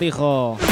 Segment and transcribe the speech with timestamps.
[0.00, 0.67] Vamos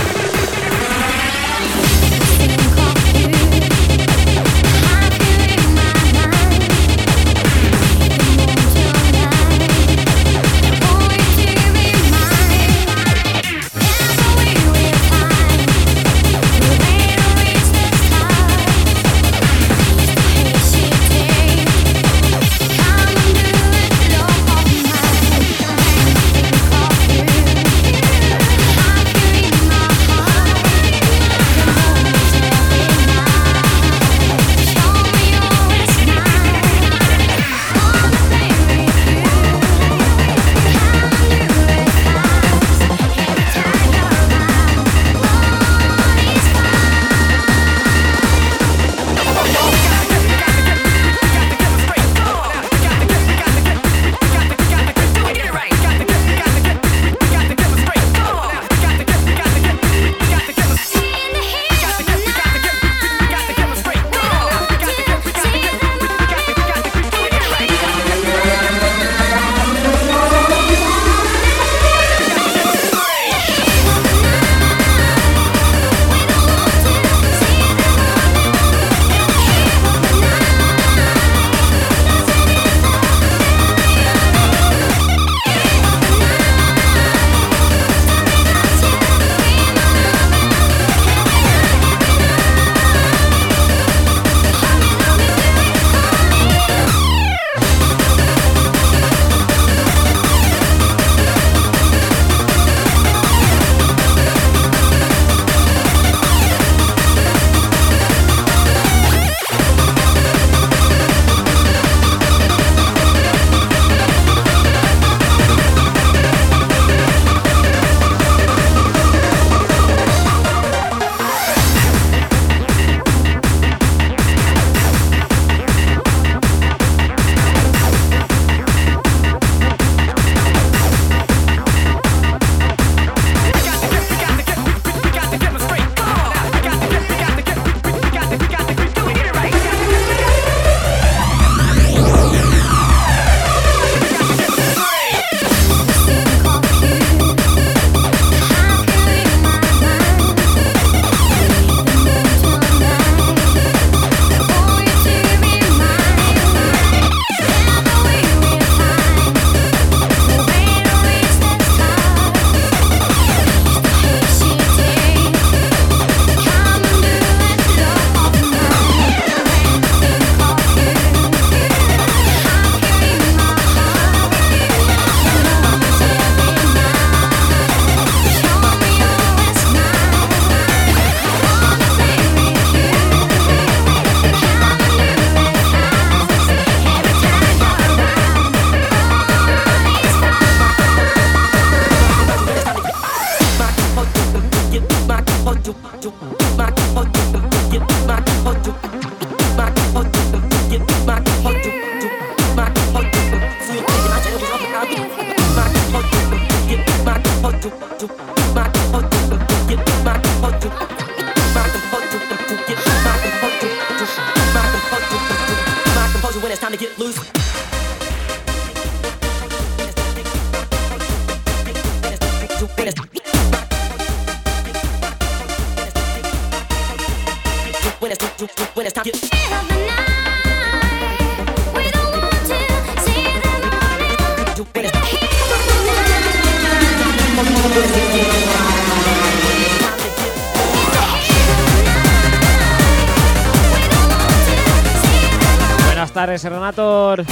[246.17, 246.49] botijo.
[246.49, 247.25] Renator.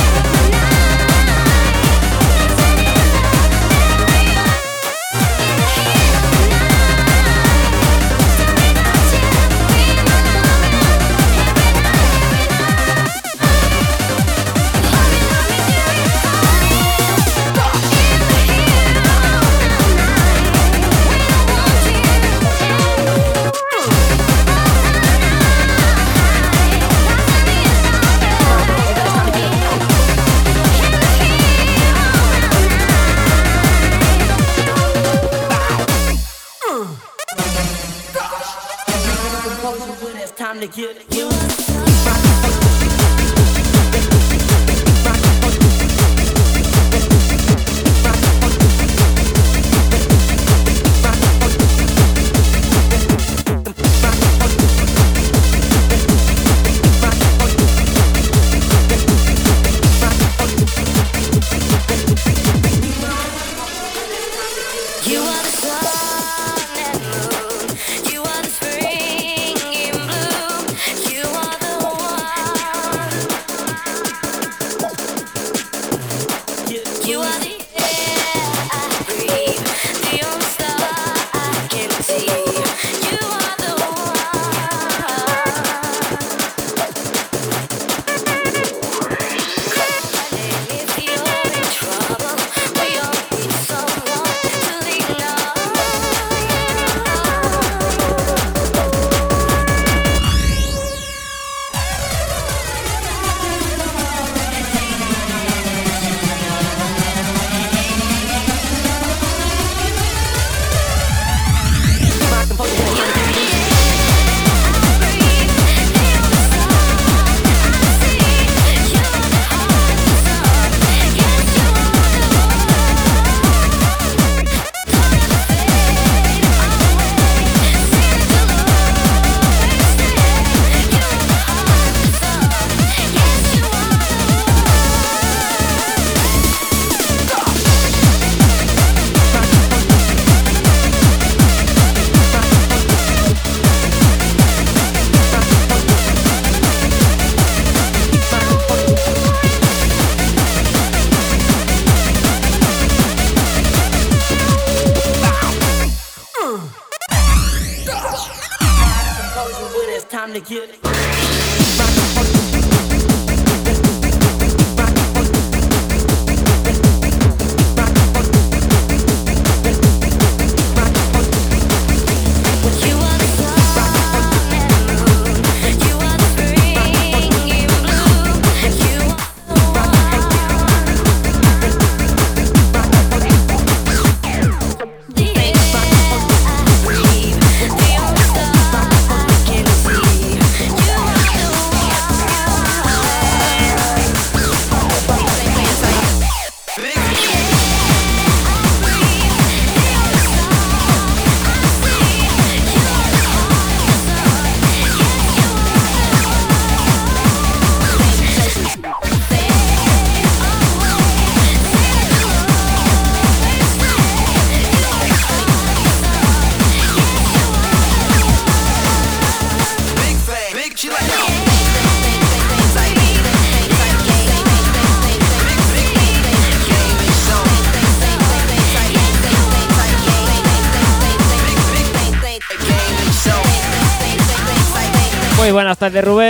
[235.85, 236.24] Tardes, Rubén.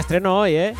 [0.00, 0.74] Estreno hoy, ¿eh?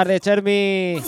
[0.00, 1.02] Tardes, Chermi.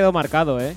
[0.00, 0.74] Quedó marcado, ¿eh?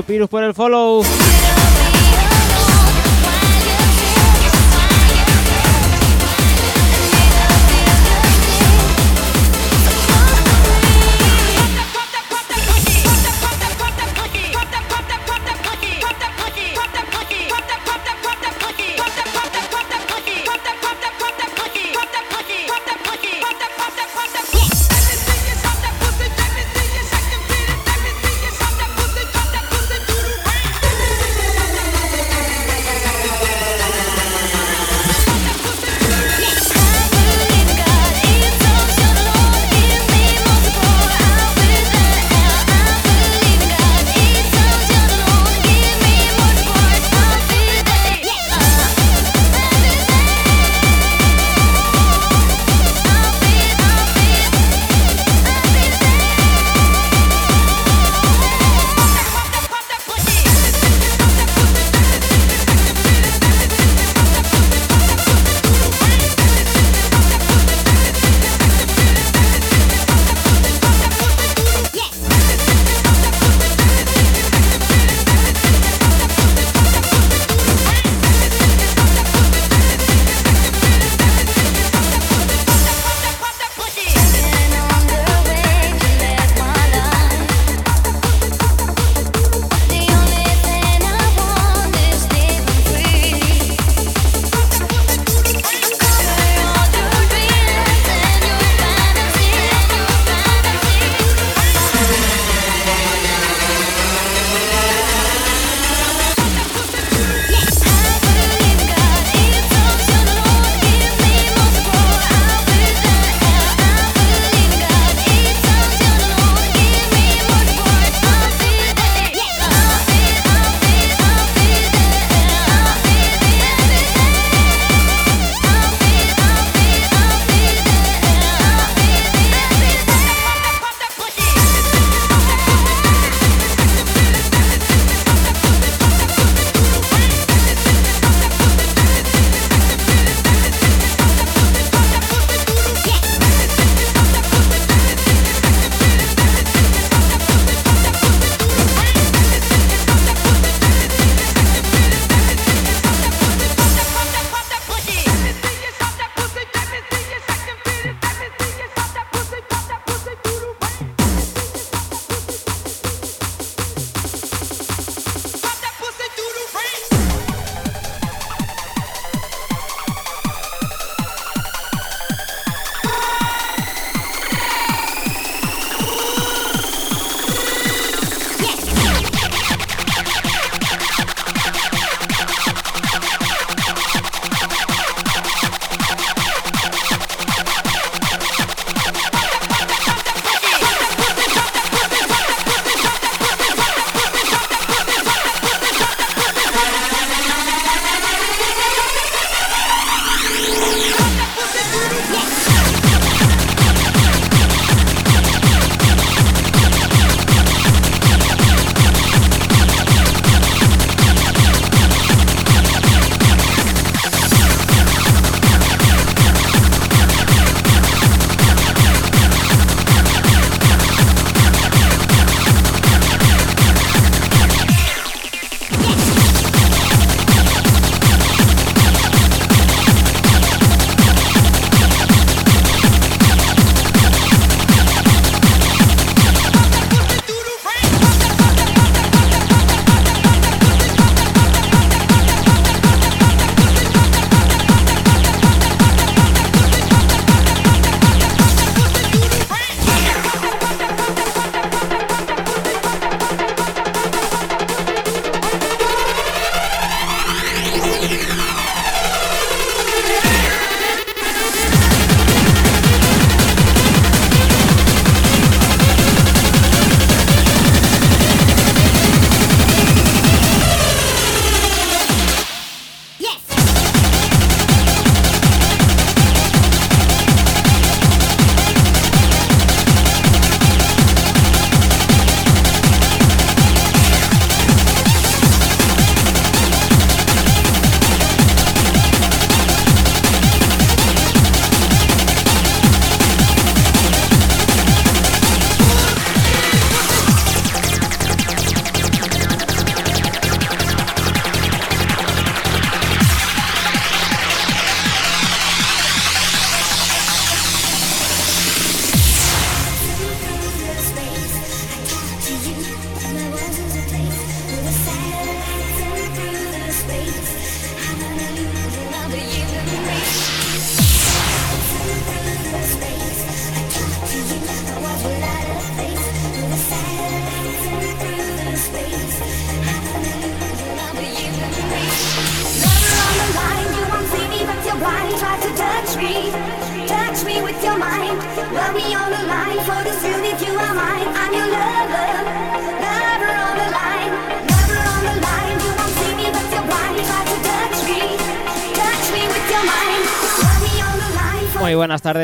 [0.00, 0.79] Chupirus, por el follow.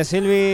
[0.07, 0.46] Silvi.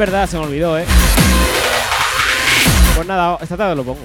[0.00, 0.86] verdad, se me olvidó, ¿eh?
[2.94, 4.00] Pues nada, esta tarde lo pongo.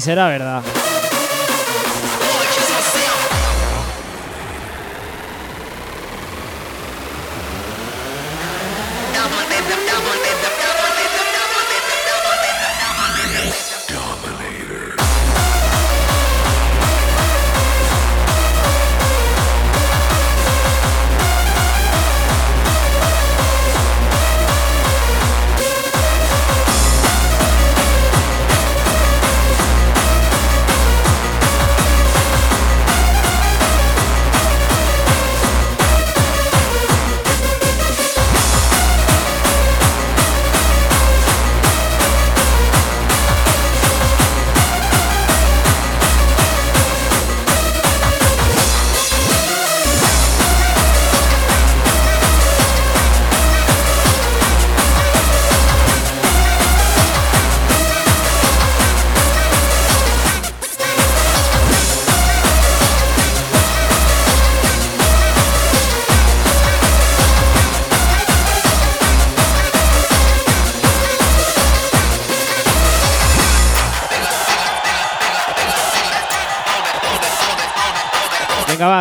[0.00, 0.62] Será verdad.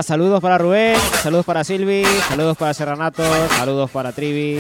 [0.09, 4.57] Saludos para Rubén, saludos para Silvi, saludos para Serranato, saludos para Trivi.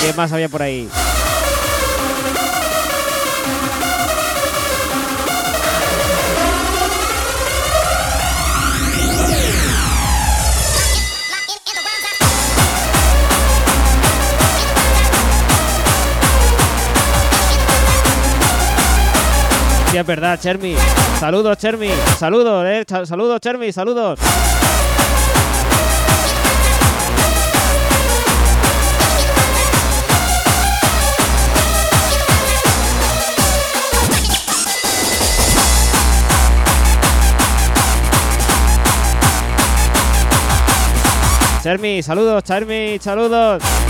[0.00, 0.88] ¿Quién más había por ahí?
[20.06, 20.76] Es verdad, Chermi.
[21.18, 21.90] Saludos, Chermi.
[22.16, 22.84] Saludos, eh.
[22.86, 23.72] Saludos, Chermi.
[23.72, 24.20] Saludos.
[41.64, 43.85] Chermi, saludos, Chermi, saludos.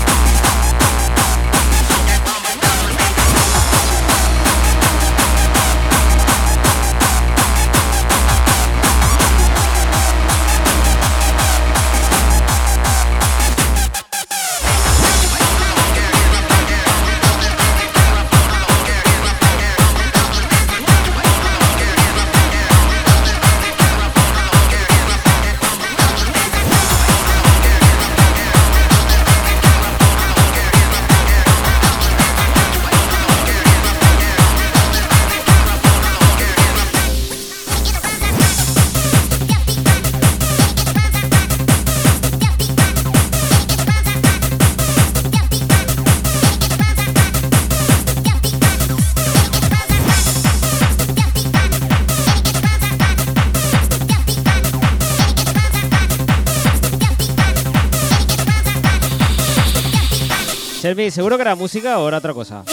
[61.11, 62.63] ¿Seguro que era música o era otra cosa?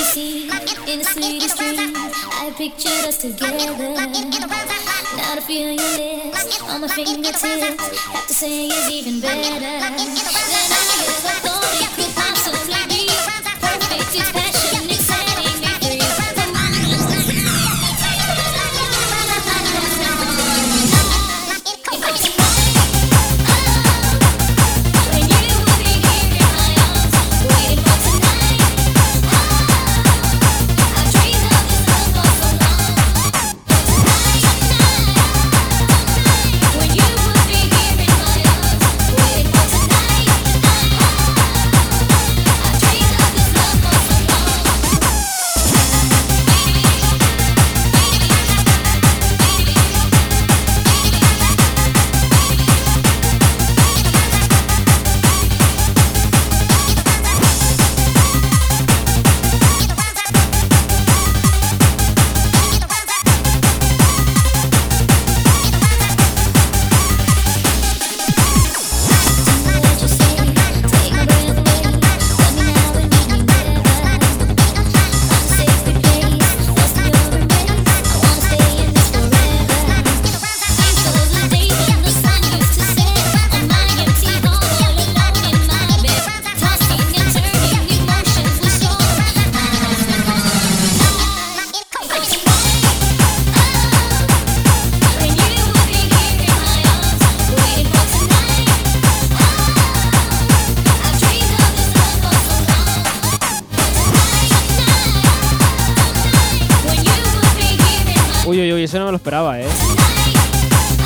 [108.95, 109.67] Eso no me lo esperaba, ¿eh?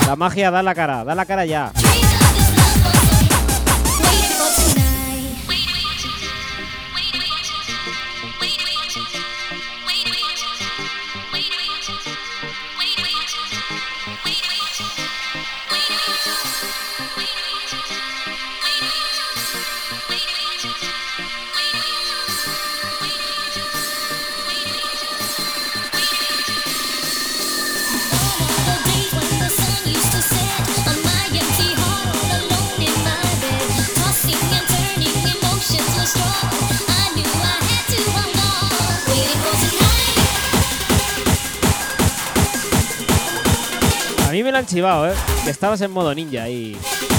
[0.06, 1.72] La magia, da la cara, da la cara ya.
[44.68, 44.74] Tonight.
[44.74, 45.14] A mí me lo han chivado, ¿eh?
[45.46, 46.76] Estabas en modo ninja ahí.
[47.00, 47.17] Waiting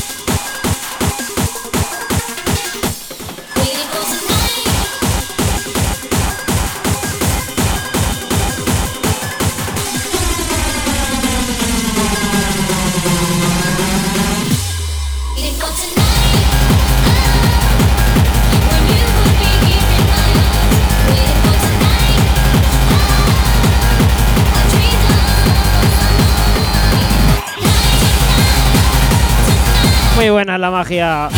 [30.20, 31.30] Muy buena la magia.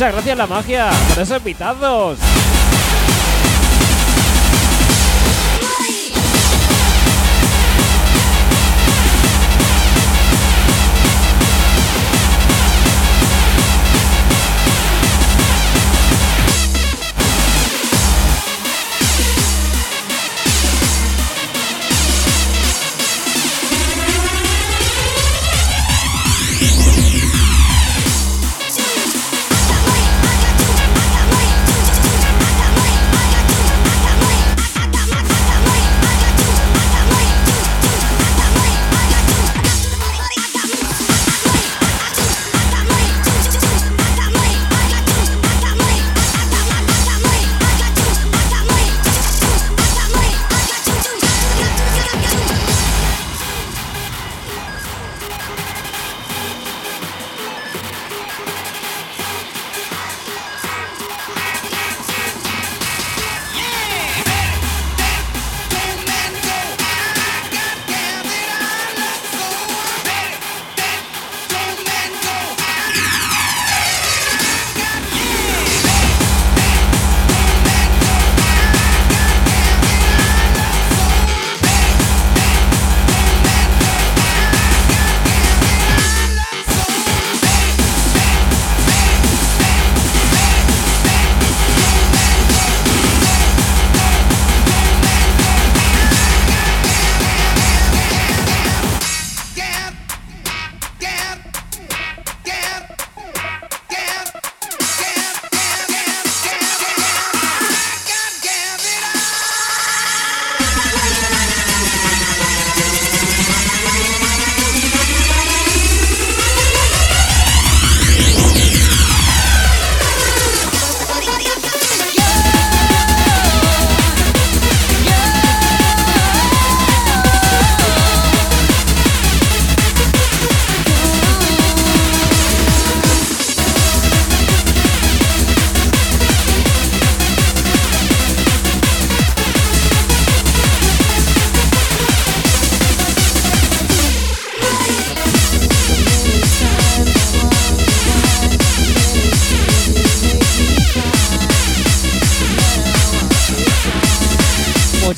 [0.00, 2.39] Muchas gracias la magia por esos pitazos.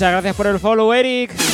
[0.03, 1.52] Muchas gracias por el follow, Eric.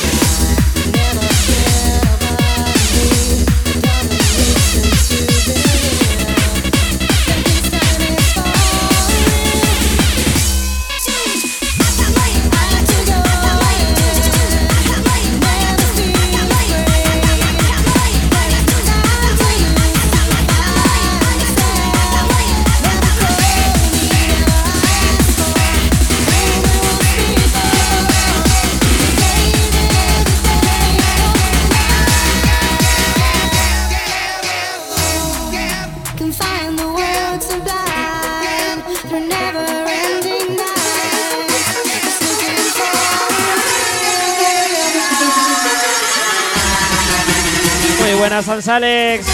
[48.69, 49.25] Alex.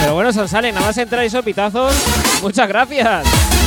[0.00, 1.94] Pero bueno, Sansalek, nada más entrar y pitazos.
[2.42, 3.63] Muchas gracias.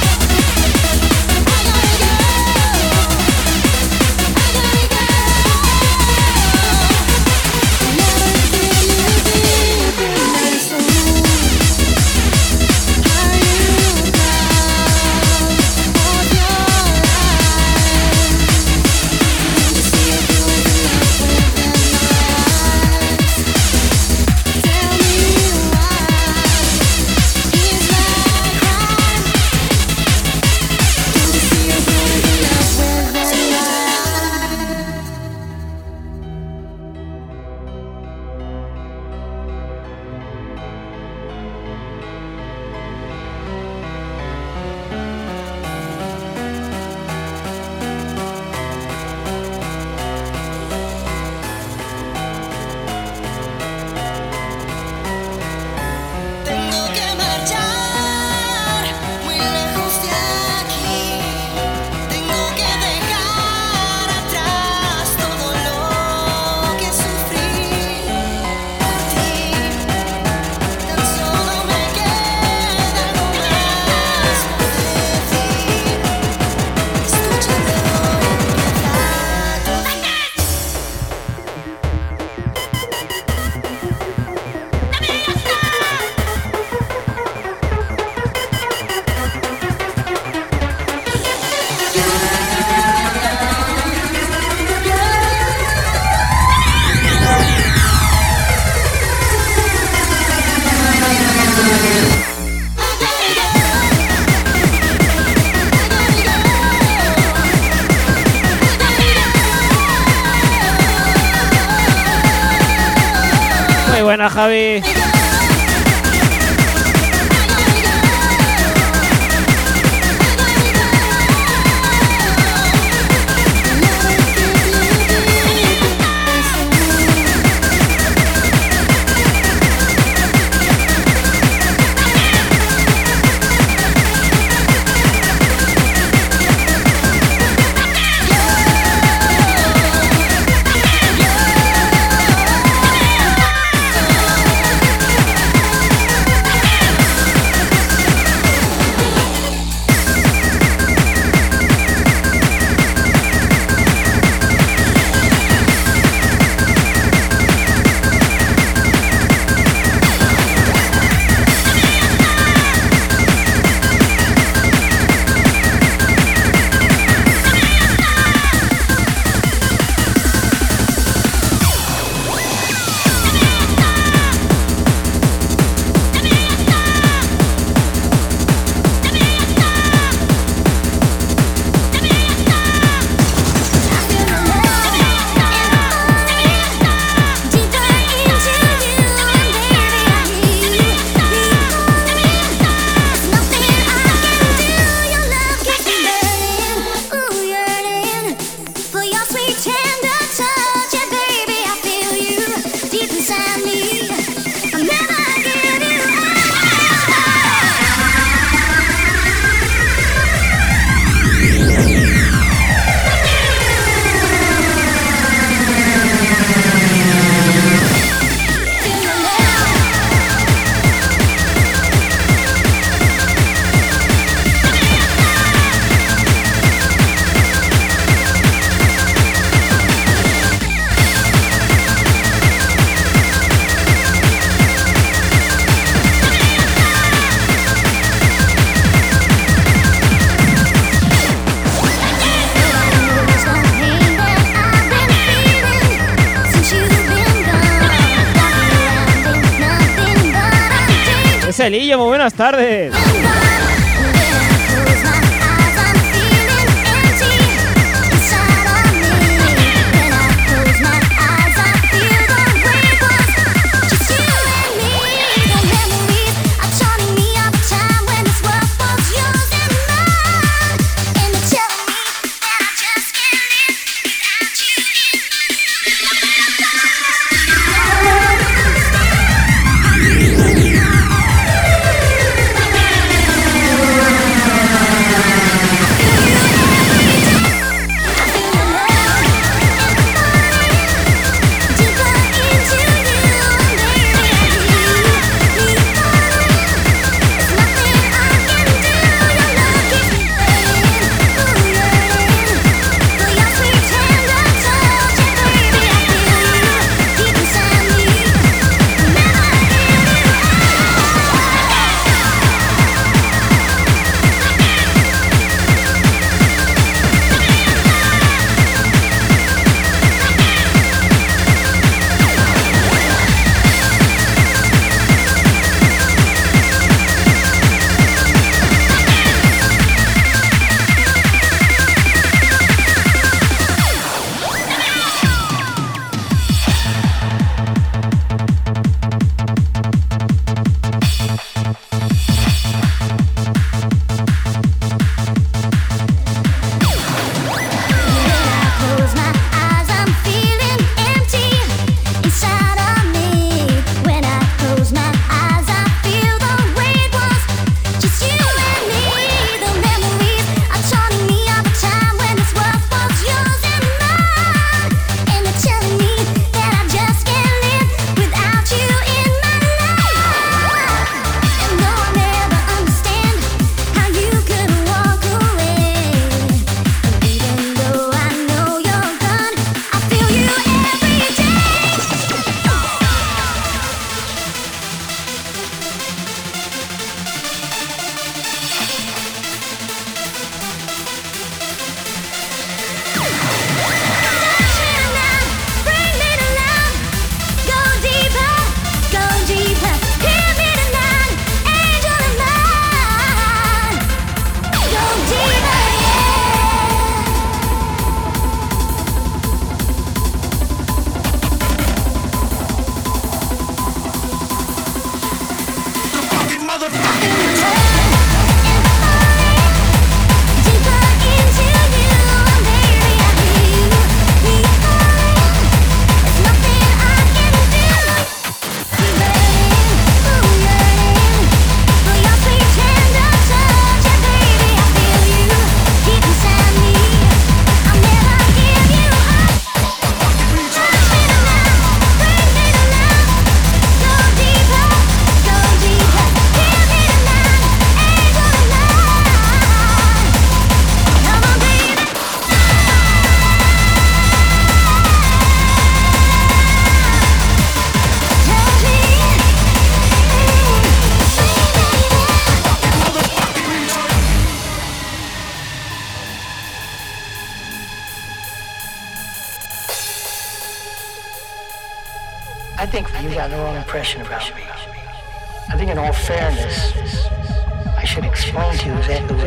[114.37, 114.96] Javi.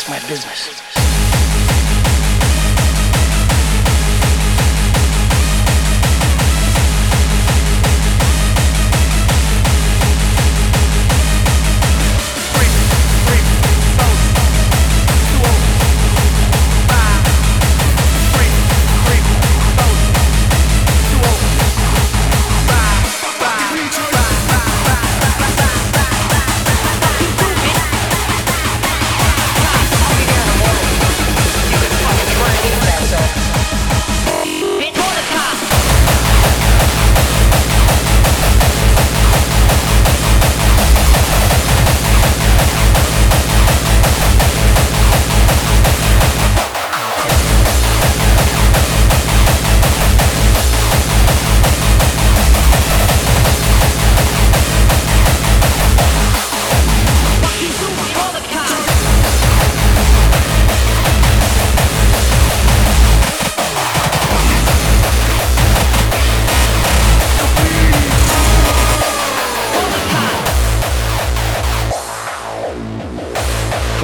[0.00, 0.89] That's my business.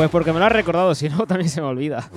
[0.07, 2.09] Pues porque me lo has recordado, si no también se me olvida.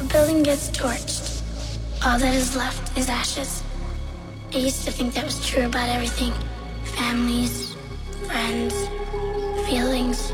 [0.00, 1.40] A building gets torched.
[2.04, 3.62] All that is left is ashes.
[4.52, 6.32] I used to think that was true about everything.
[6.96, 7.76] Families,
[8.26, 8.74] friends,
[9.68, 10.32] feelings.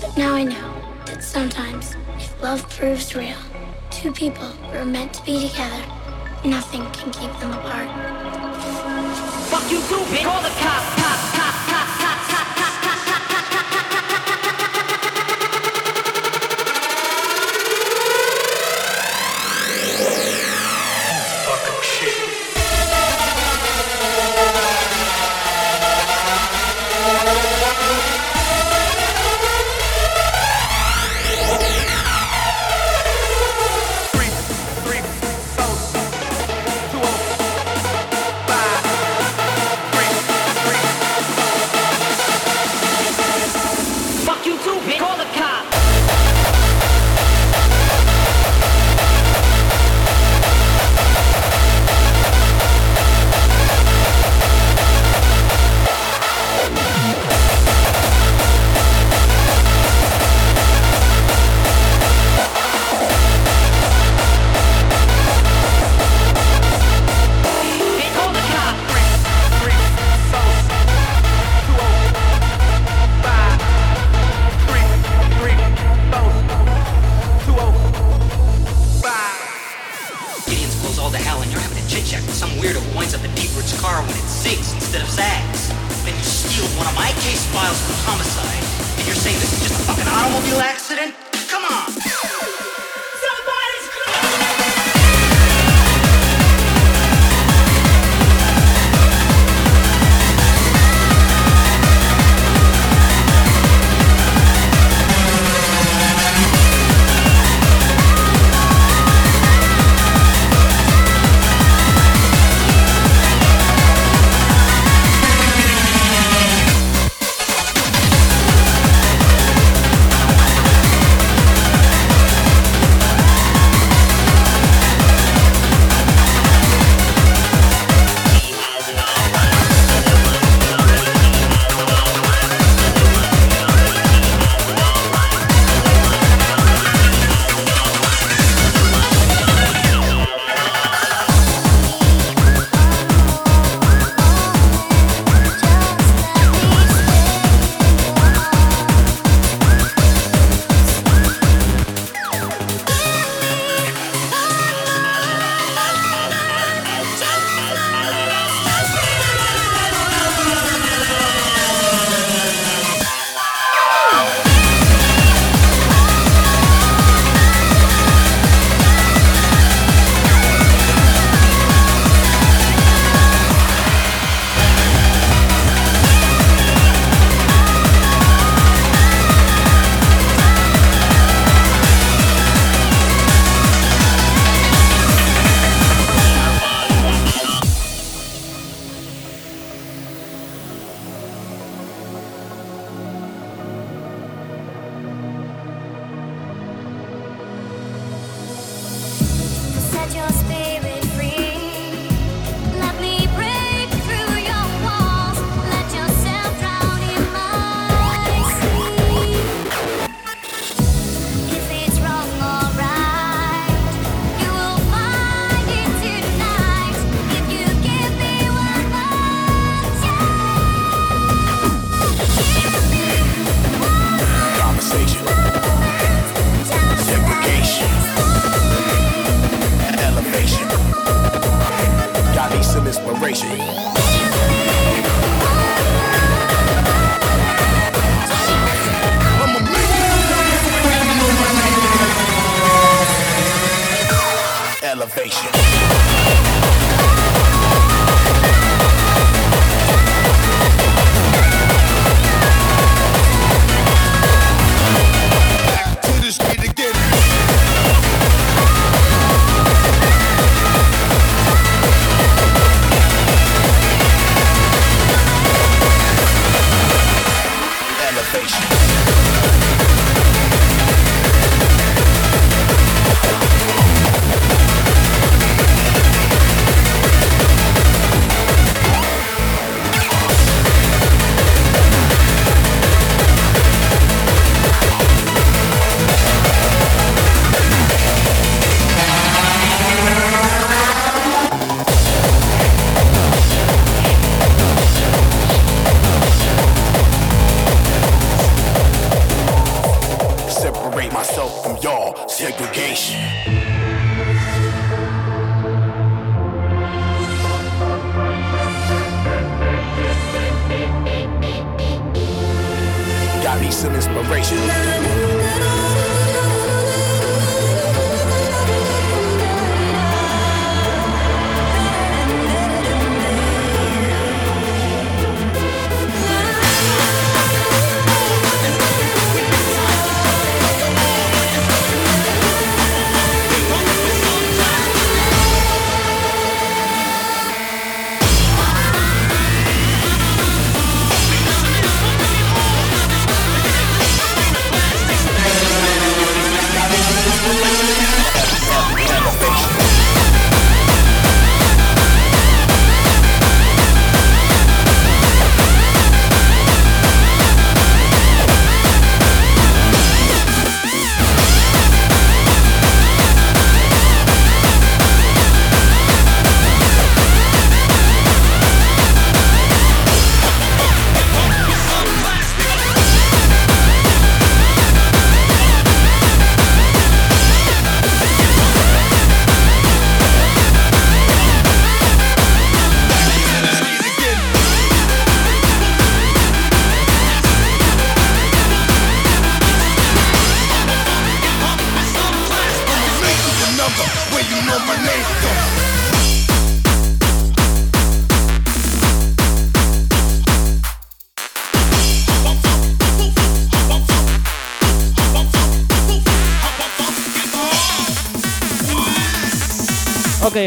[0.00, 3.38] But now I know that sometimes, if love proves real,
[3.90, 5.84] two people who are meant to be together,
[6.44, 8.25] nothing can keep them apart.
[9.50, 10.02] Fuck you too.
[10.24, 11.00] Call the cops.
[11.00, 11.35] cops.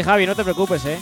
[0.02, 0.98] Javi, no te preocupes, ¿eh?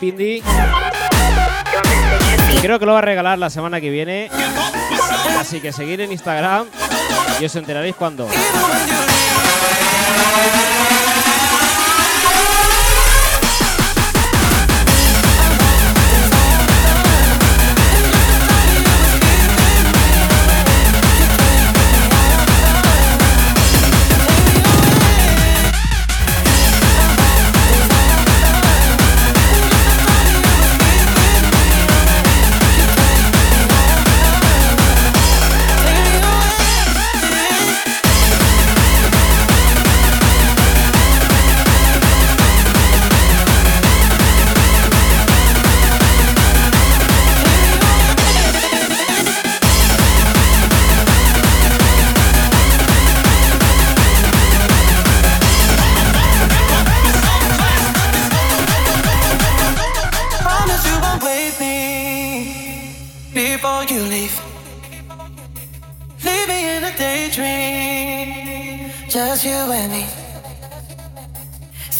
[0.00, 0.42] Pindi.
[2.62, 4.30] Creo que lo va a regalar la semana que viene.
[5.38, 6.66] Así que seguir en Instagram
[7.38, 8.26] y os enteraréis cuando.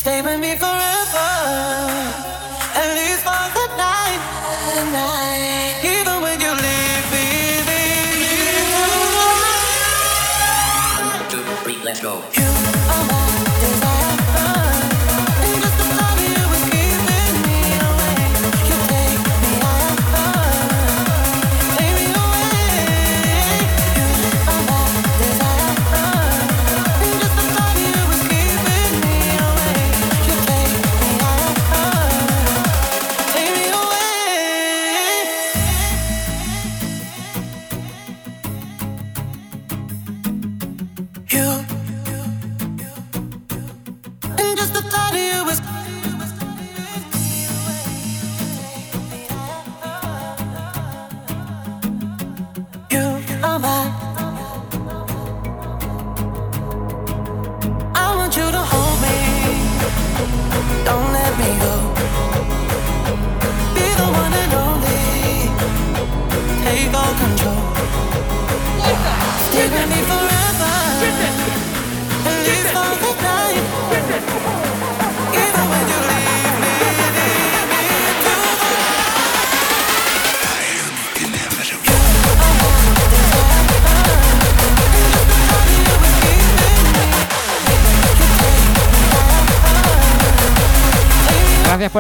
[0.01, 1.29] Stay with me forever,
[2.81, 4.21] at least for the night,
[4.75, 5.70] the night.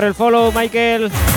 [0.00, 1.29] por el follow, Michael.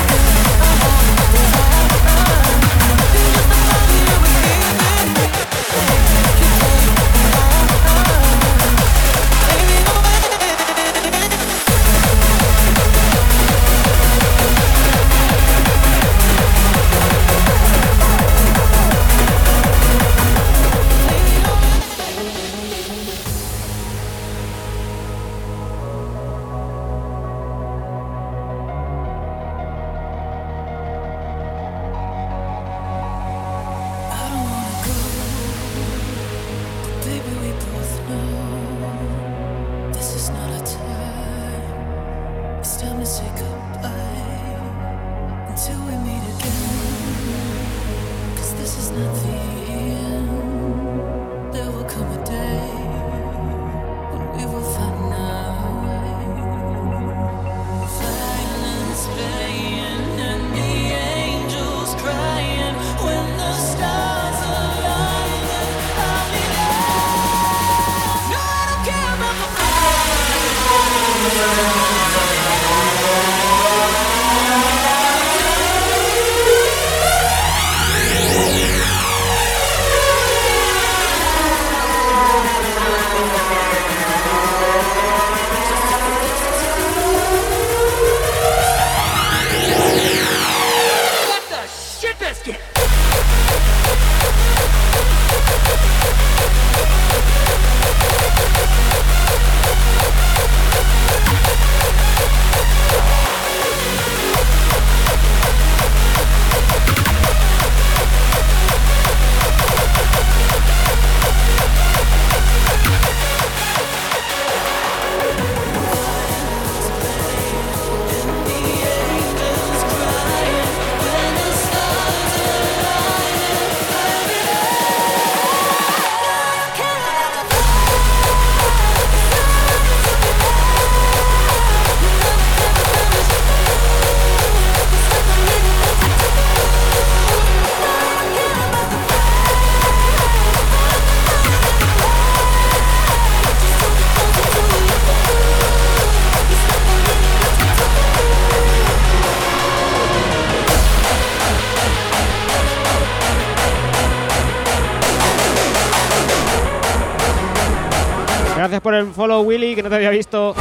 [159.12, 160.56] follow, Willy, que no te había visto.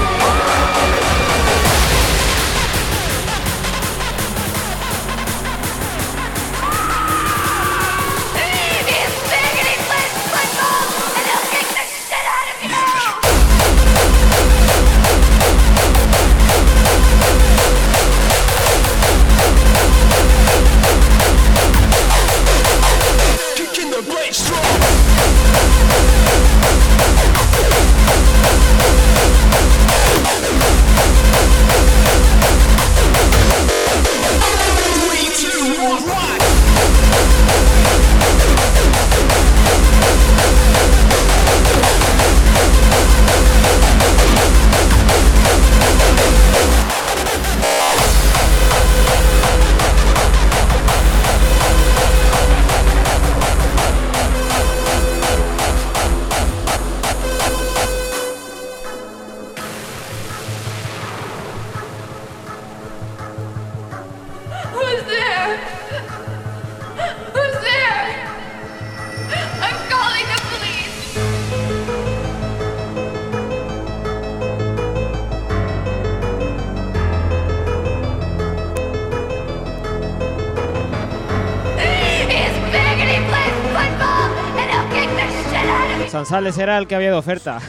[86.43, 87.60] Sansales era el que había de oferta.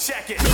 [0.00, 0.49] check it.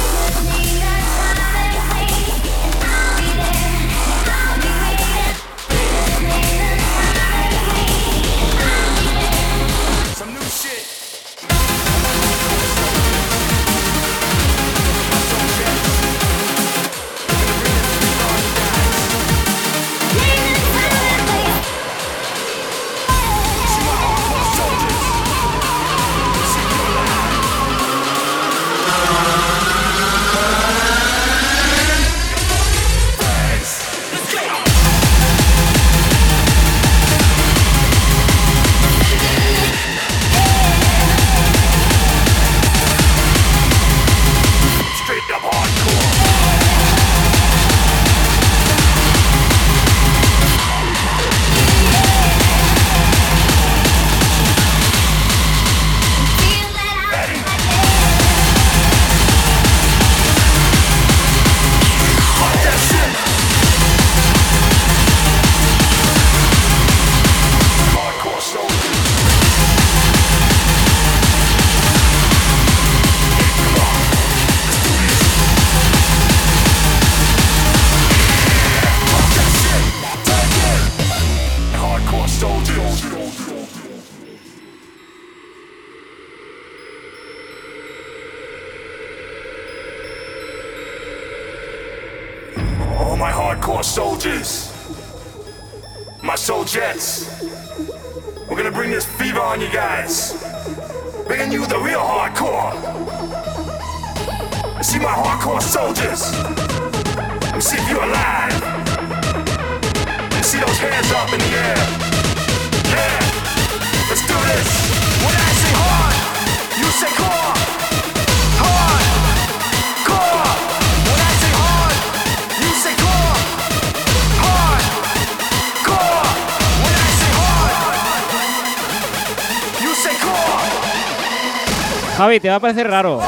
[132.46, 133.20] te va a parecer raro.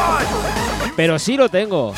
[0.94, 1.92] Pero sí lo tengo.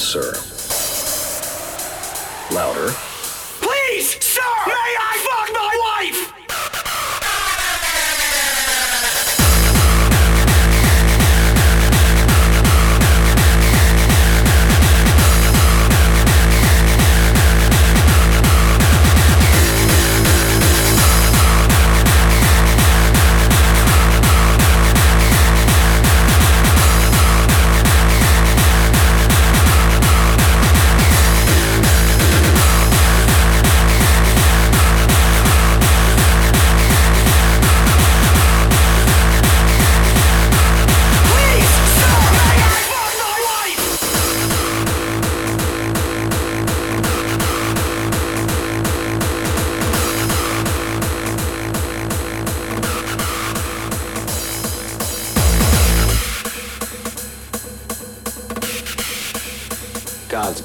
[0.00, 0.49] sir.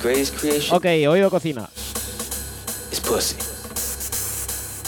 [0.06, 0.76] greatest creation.
[0.76, 1.68] Ok, oído cocina.
[2.91, 3.38] It's pussy.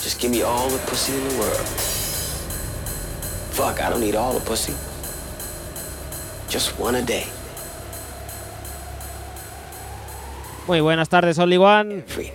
[0.03, 1.67] Just give me all the pussy in the world.
[3.51, 4.73] Fuck, I don't need all the pussy.
[6.49, 7.25] Just one a day.
[10.67, 12.03] Muy buenas tardes, Only One.
[12.07, 12.31] Every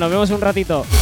[0.00, 0.99] nos vemos un ratito.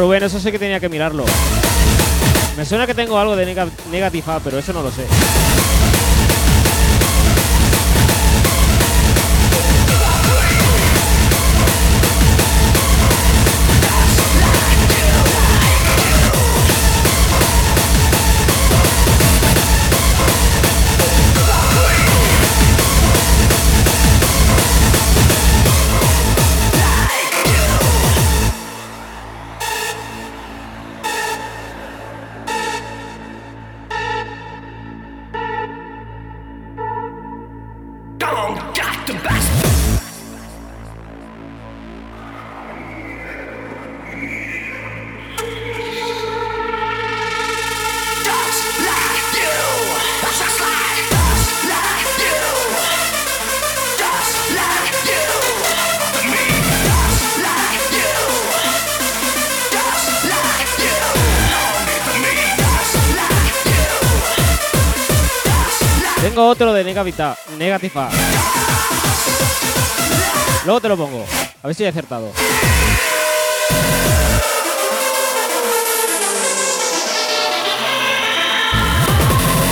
[0.00, 1.26] Rubén, eso sí que tenía que mirarlo.
[2.56, 5.04] Me suena que tengo algo de nega Negative A, pero eso no lo sé.
[66.30, 68.08] Tengo otro de Negavita, Negative A.
[70.64, 71.24] Luego te lo pongo.
[71.60, 72.30] A ver si he acertado.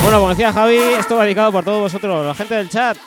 [0.02, 2.98] Bueno, como decía Javi, esto va dedicado por todos vosotros, la gente del chat.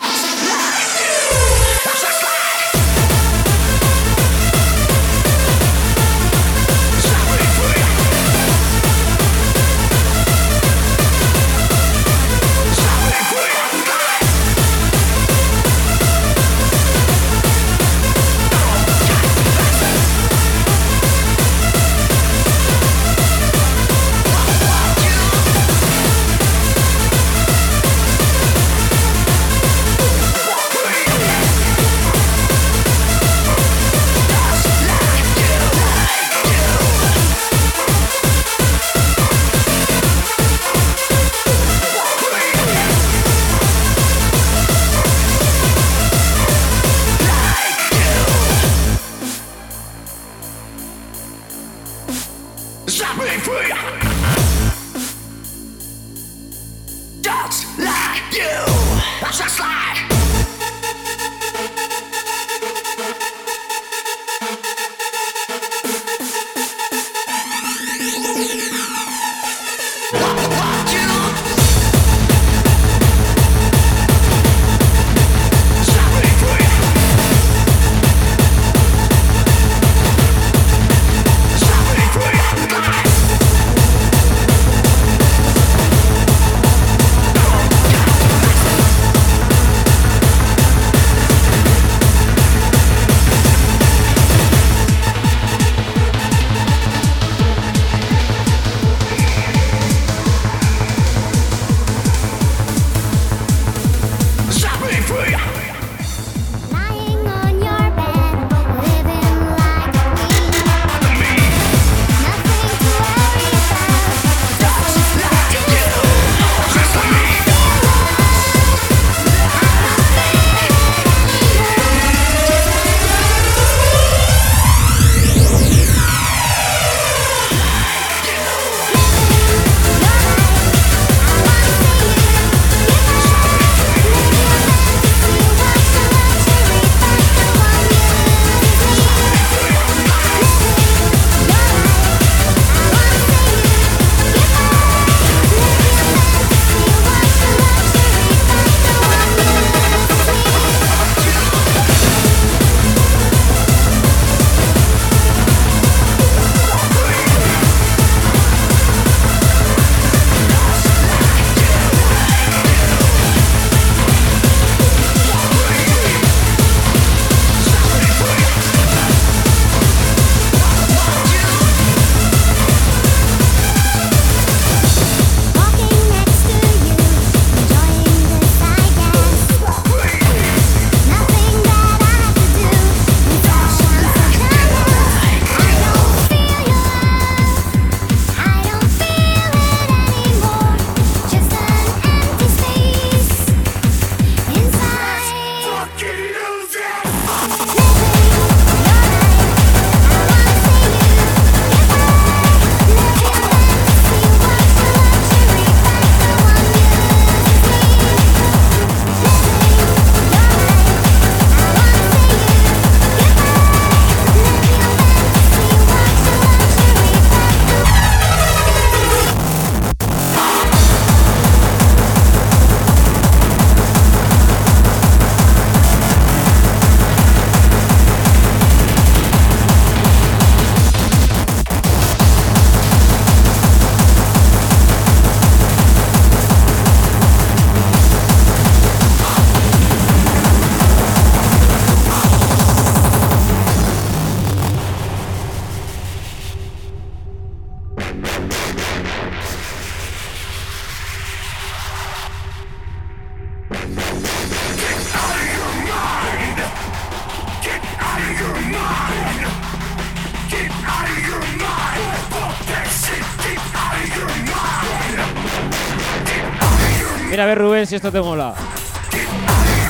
[267.92, 268.56] si esto te mola.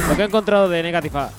[0.09, 1.29] Lo que he encontrado de Negativa.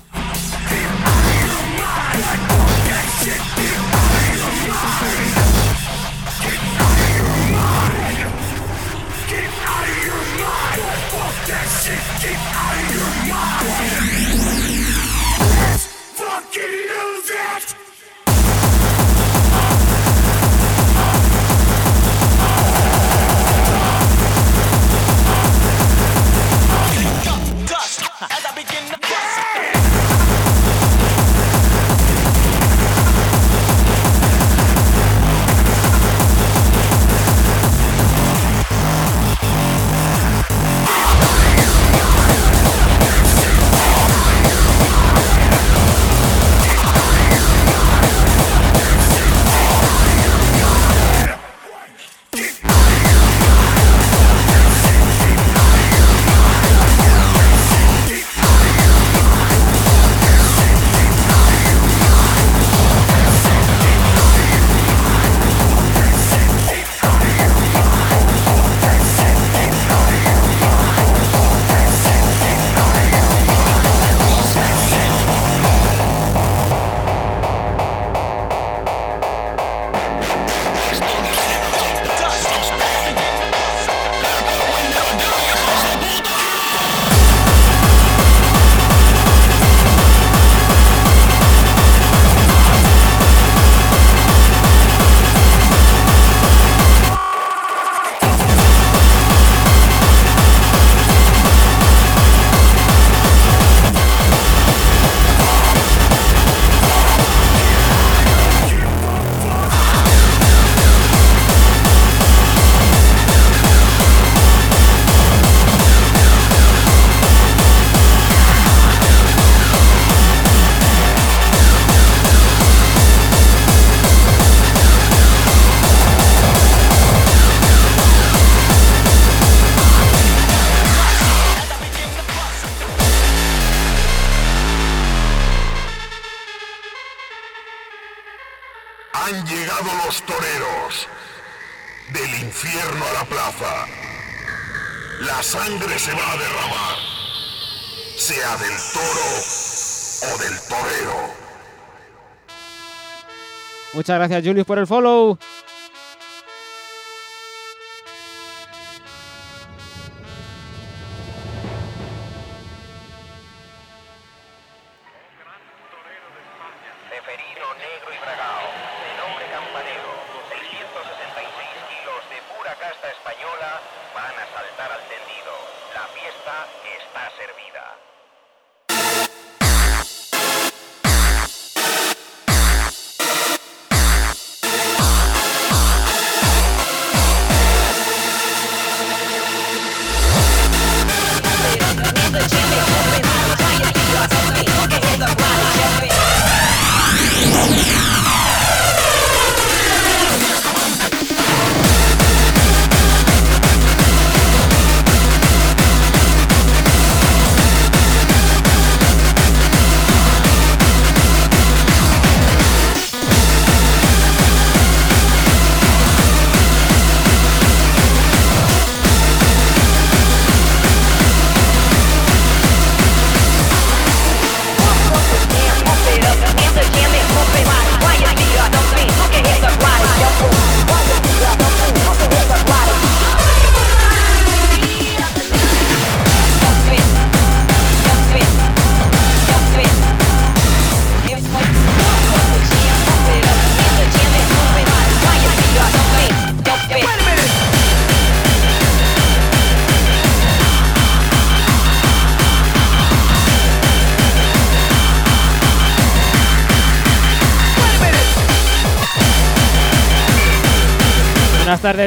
[154.02, 155.38] Muchas gracias, Julius, por el follow.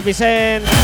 [0.01, 0.74] Vicent.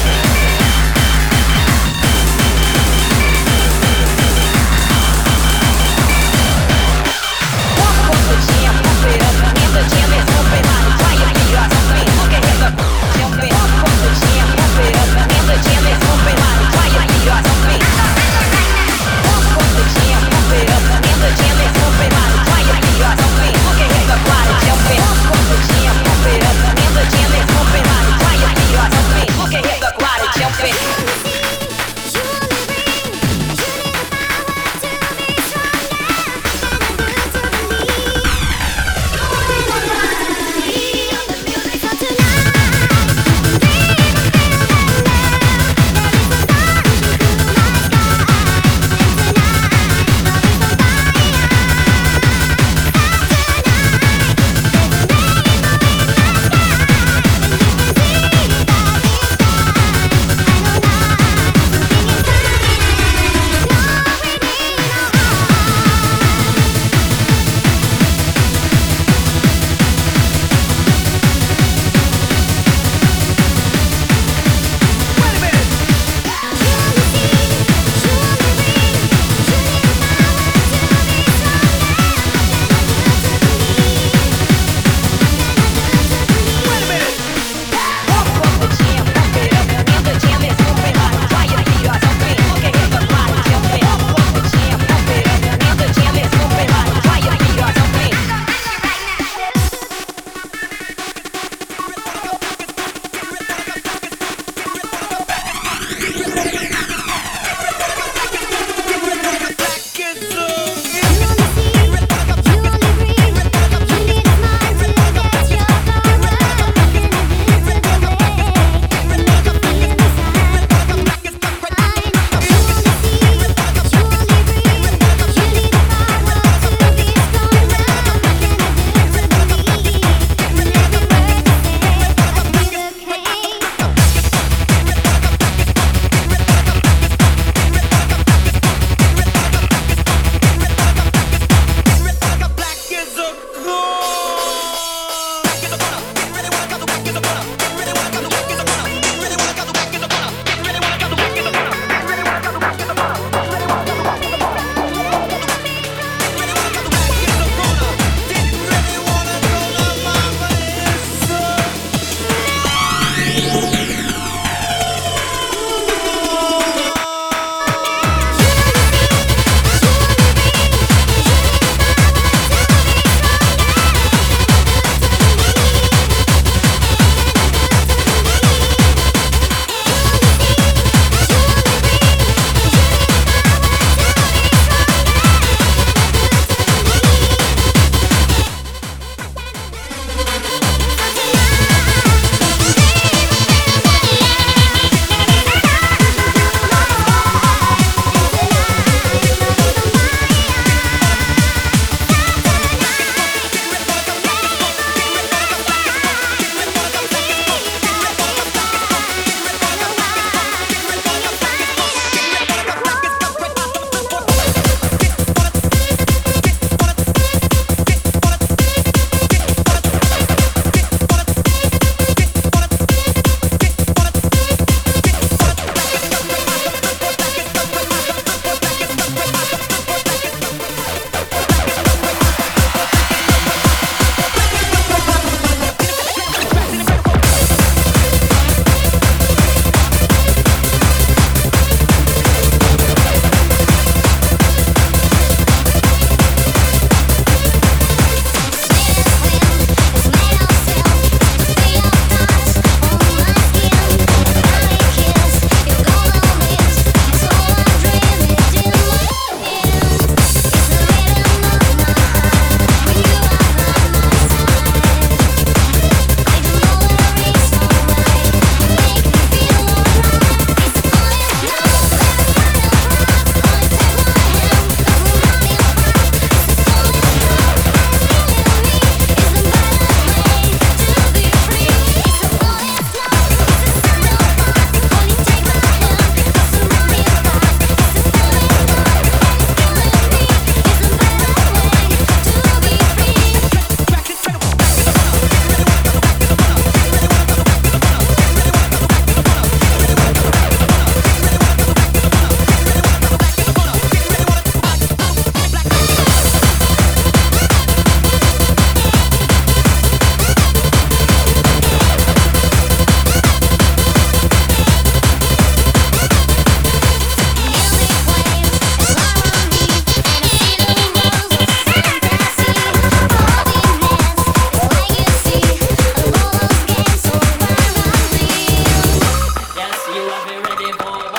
[330.61, 331.10] Devon.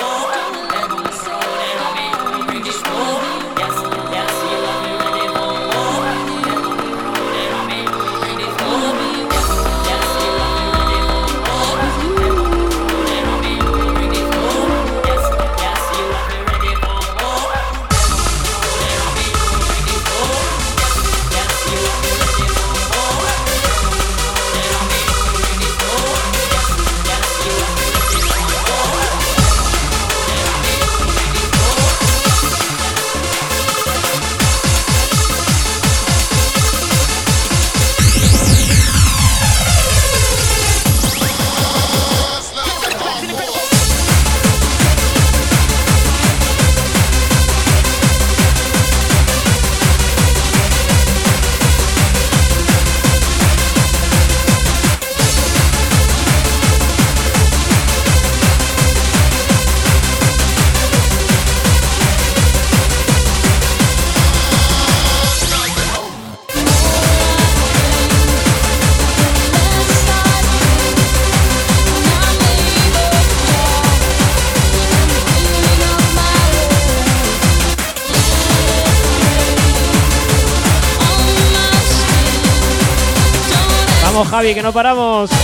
[84.43, 85.42] Que no paramos.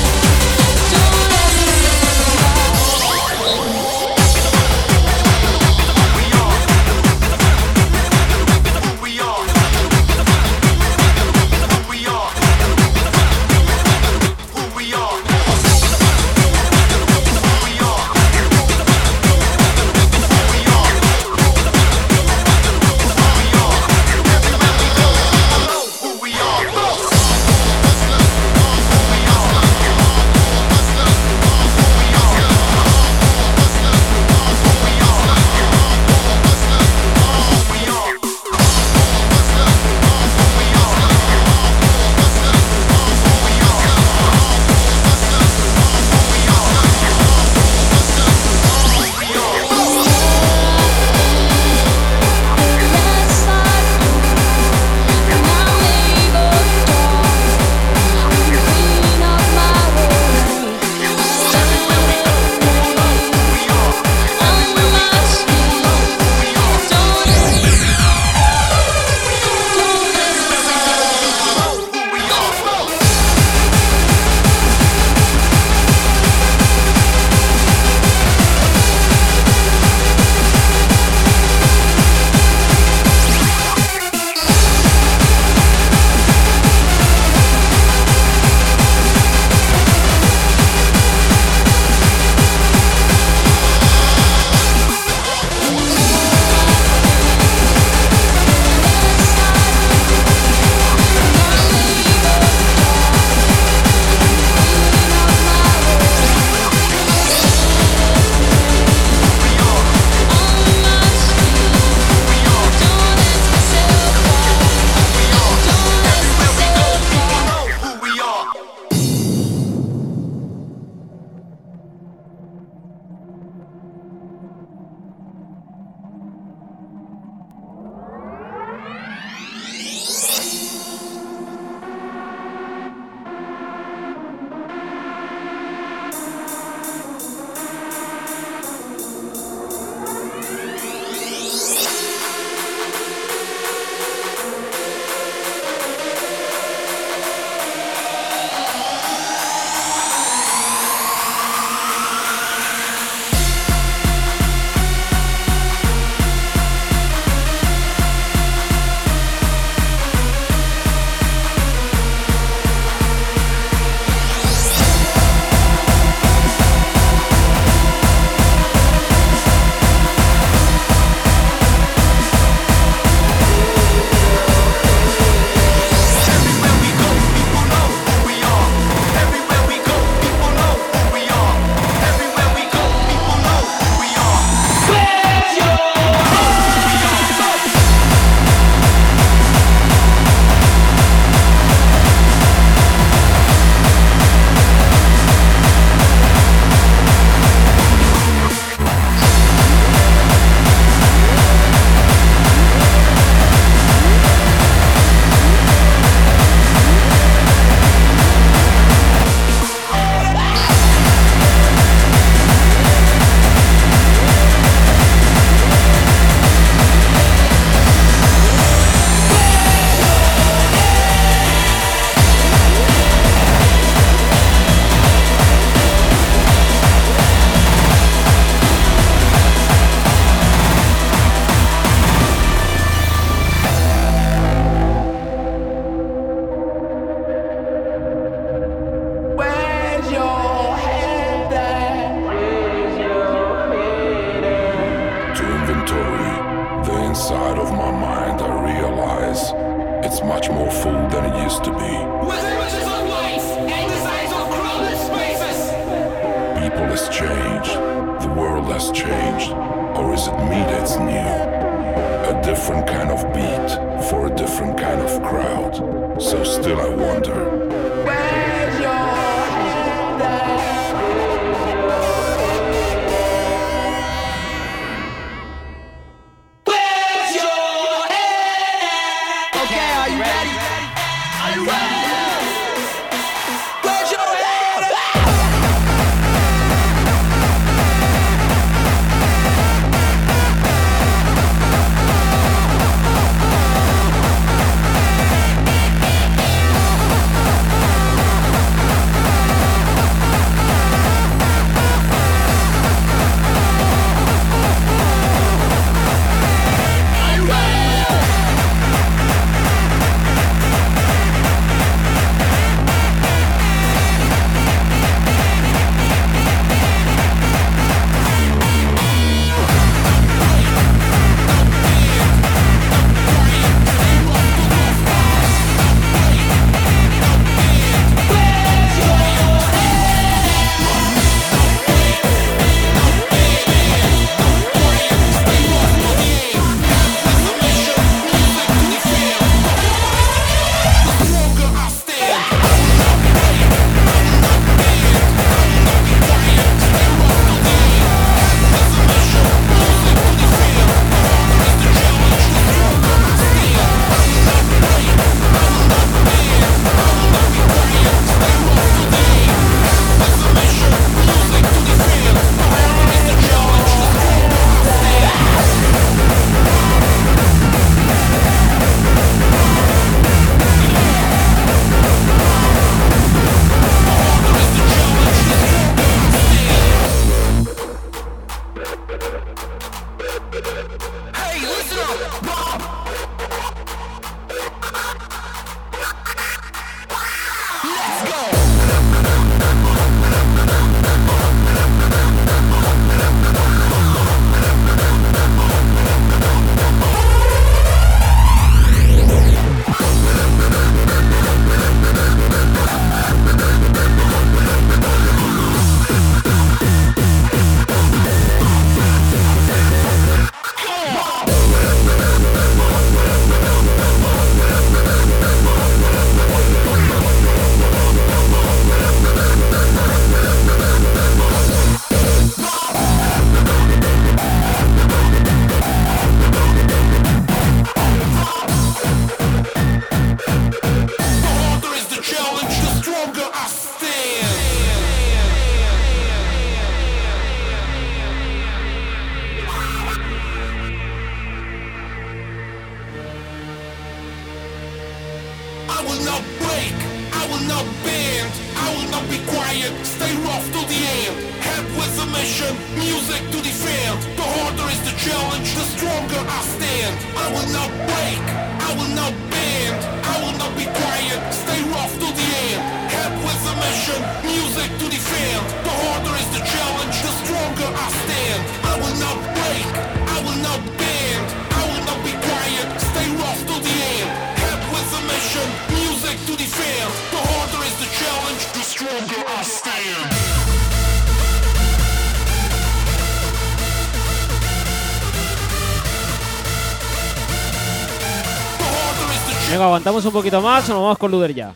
[489.99, 491.73] aguantamos un poquito más o nos vamos con Luder ya.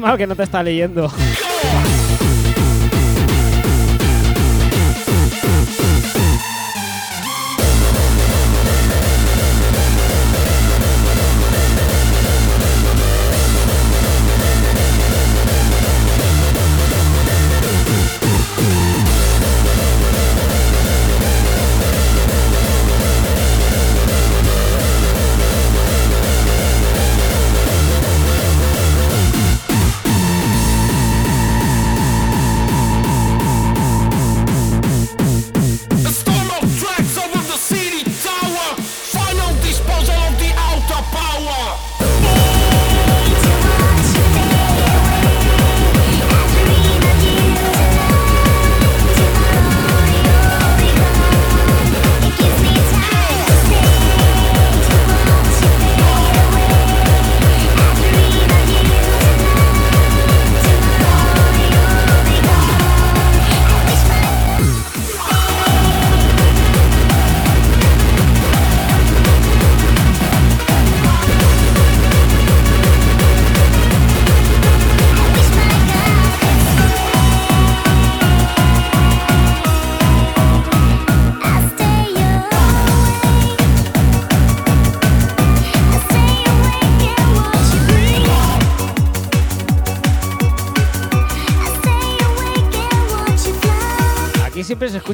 [0.16, 1.10] que no te está leyendo.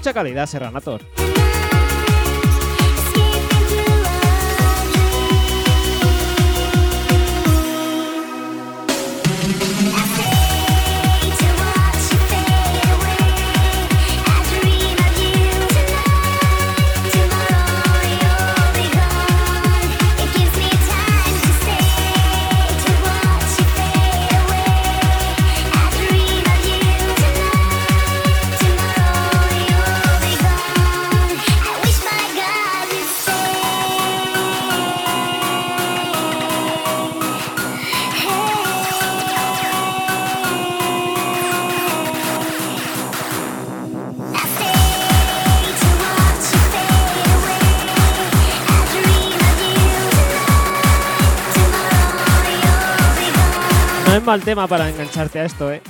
[0.07, 1.36] mucha calidad, Serranator.
[54.37, 55.83] el tema para engancharte a esto, ¿eh?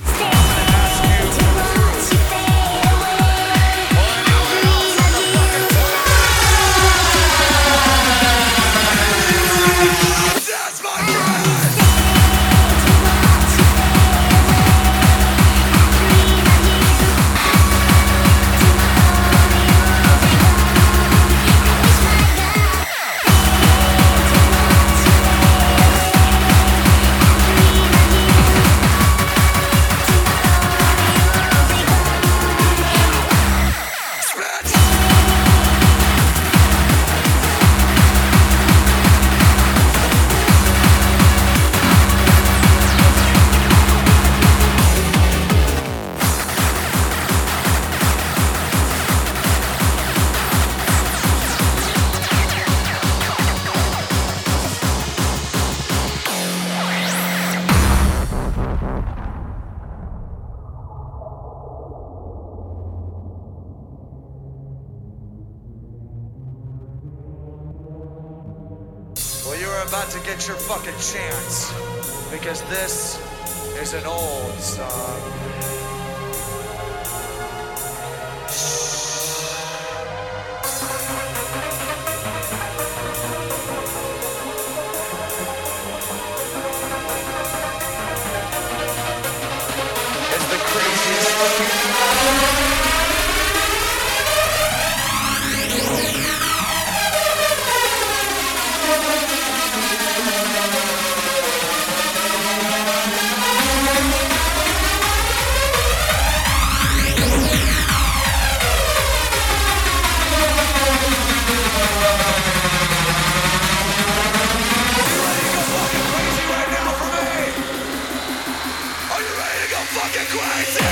[120.29, 120.86] Muy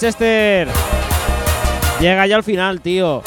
[0.00, 0.66] Chester.
[2.00, 3.22] Llega ya al final, tío.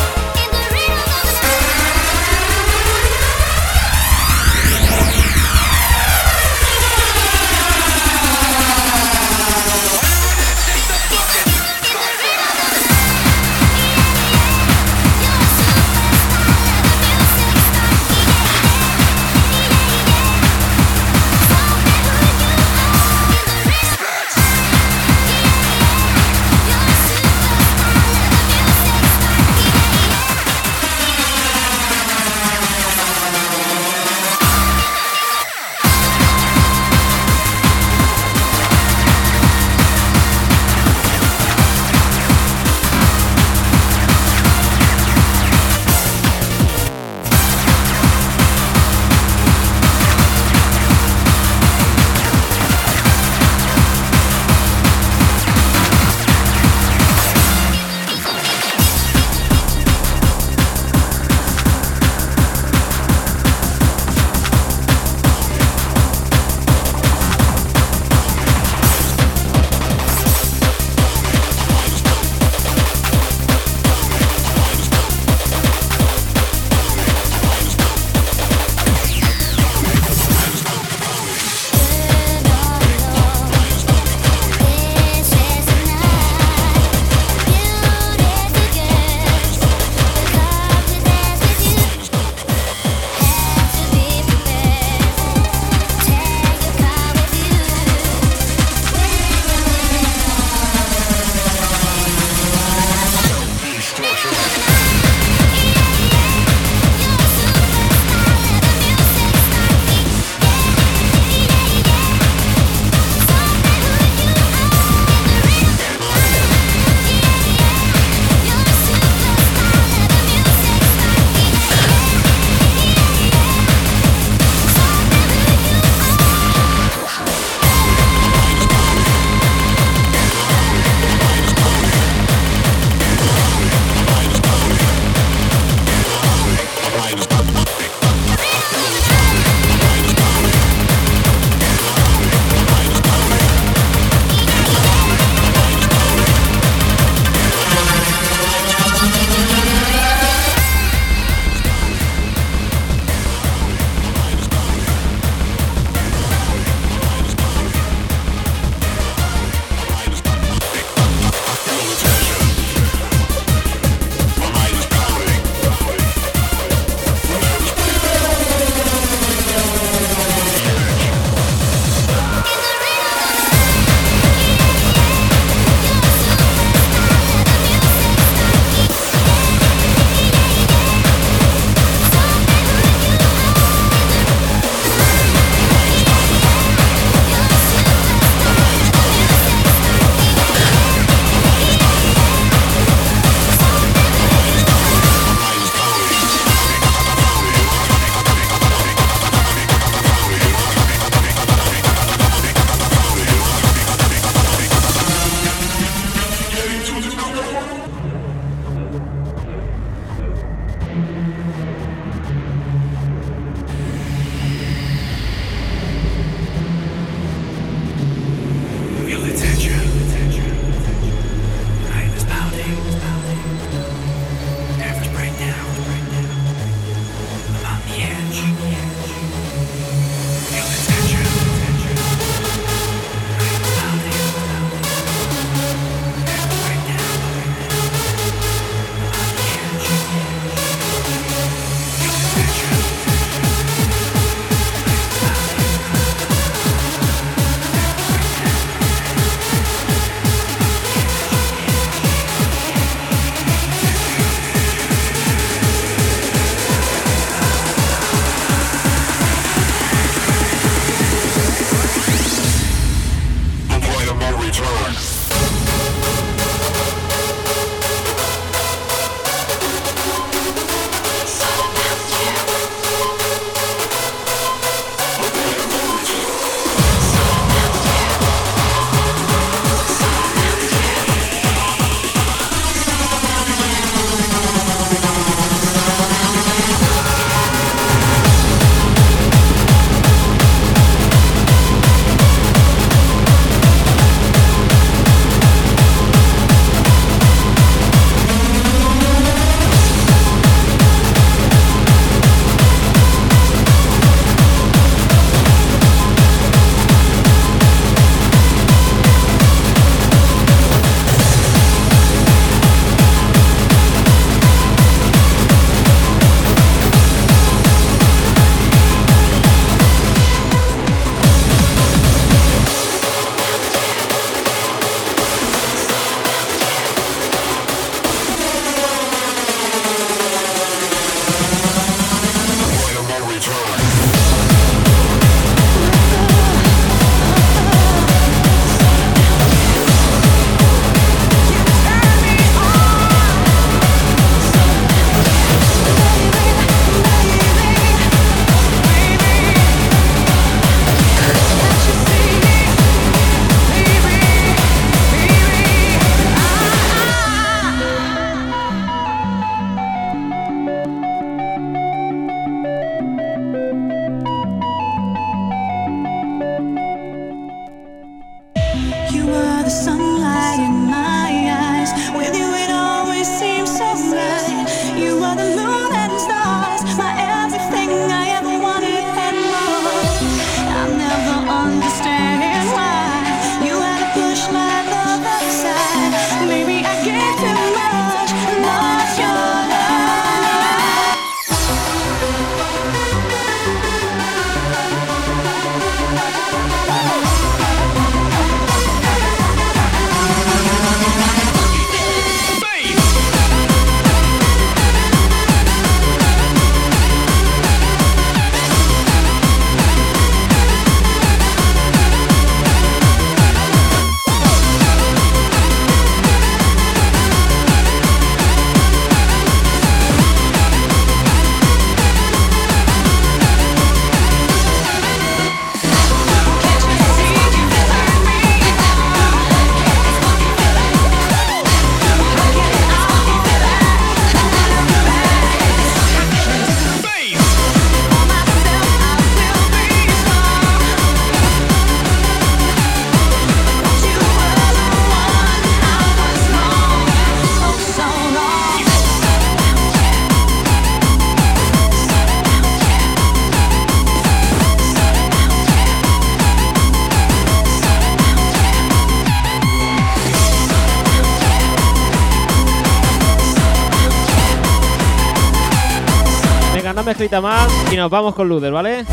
[467.41, 469.05] Más y nos vamos con Luder, ¿vale?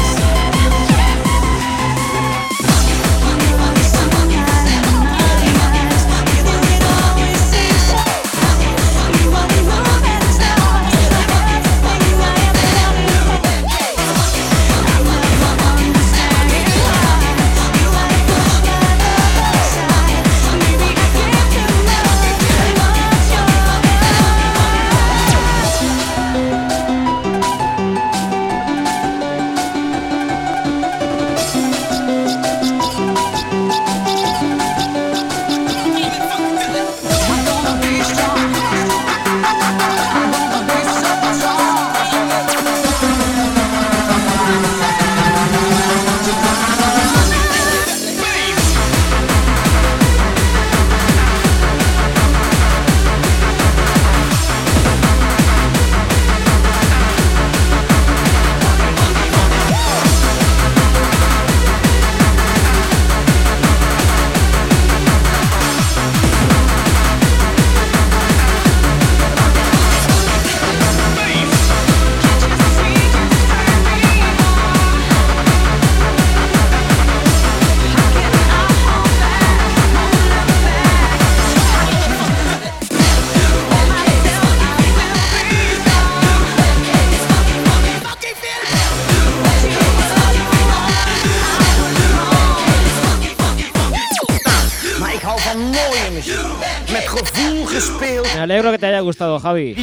[99.61, 99.75] hoy.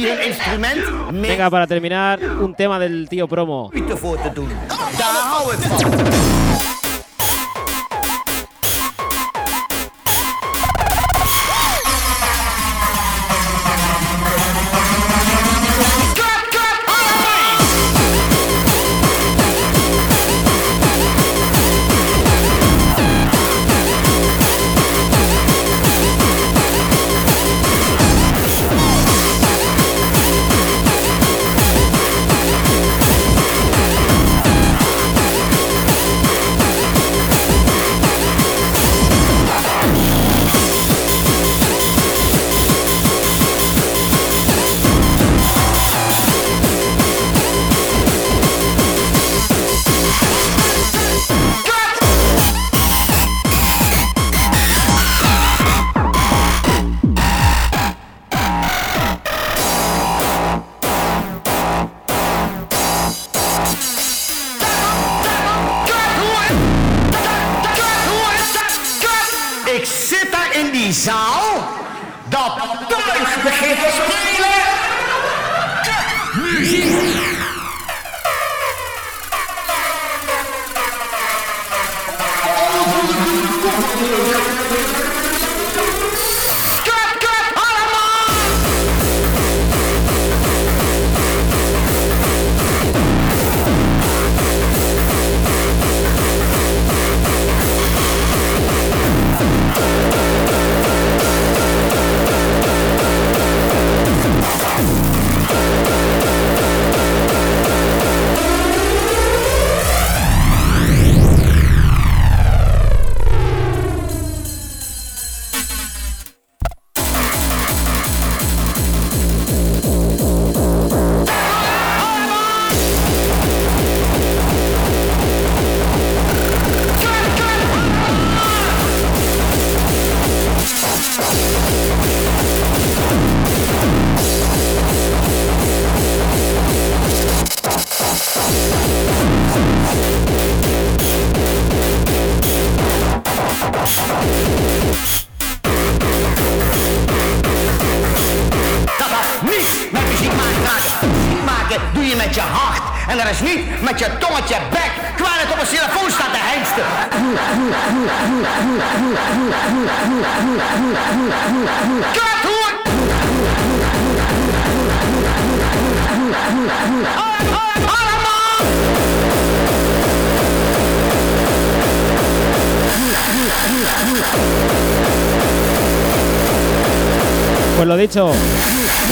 [1.12, 3.70] Venga, para terminar, un tema del tío promo.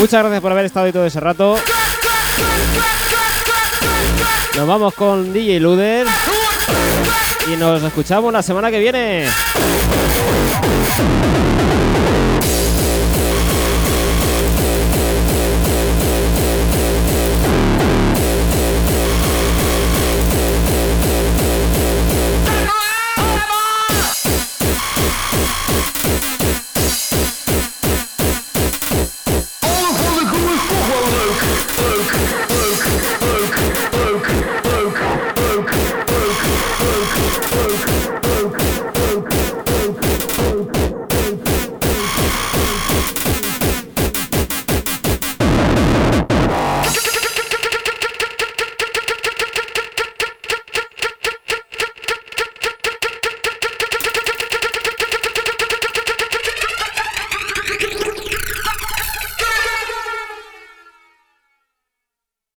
[0.07, 1.57] Muchas gracias por haber estado ahí todo ese rato.
[4.57, 6.07] Nos vamos con DJ Luder.
[7.53, 9.27] Y nos escuchamos la semana que viene.